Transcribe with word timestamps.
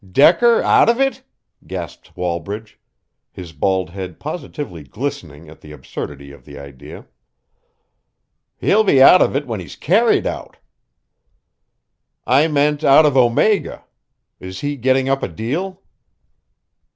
"Decker 0.13 0.63
out 0.63 0.89
of 0.89 0.99
it!" 0.99 1.21
gasped 1.67 2.17
Wallbridge, 2.17 2.79
his 3.31 3.53
bald 3.53 3.91
head 3.91 4.19
positively 4.19 4.81
glistening 4.81 5.47
at 5.47 5.61
the 5.61 5.71
absurdity 5.71 6.31
of 6.31 6.43
the 6.43 6.57
idea. 6.57 7.05
"He'll 8.57 8.83
be 8.83 8.99
out 8.99 9.21
of 9.21 9.35
it 9.35 9.45
when 9.45 9.59
he's 9.59 9.75
carried 9.75 10.25
out." 10.25 10.57
"I 12.25 12.47
meant 12.47 12.83
out 12.83 13.05
of 13.05 13.15
Omega. 13.15 13.85
Is 14.39 14.61
he 14.61 14.75
getting 14.75 15.07
up 15.07 15.21
a 15.21 15.27
deal?" 15.27 15.83